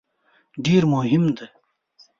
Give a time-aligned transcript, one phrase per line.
[0.65, 1.45] ډېر مهم دی.